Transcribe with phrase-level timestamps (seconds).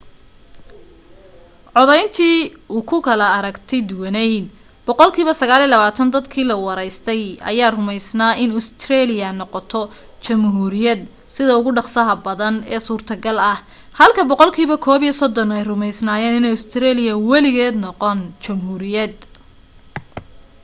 [1.75, 2.39] codayntii
[2.77, 4.45] ugu kala aragti duwanayd
[4.85, 9.81] boqolkiiba 29 dadkii la waraystay ayaa rumaysnaa in ustareeliya noqoto
[10.25, 11.01] jamhuuriyad
[11.35, 13.59] sida ugu dhaqsaha badan ee suurtogal ah
[13.99, 19.15] halka boqolkiiba 31 rumaysnaayeen inaanay ustareeliya weligeed noqon jamhuuriyad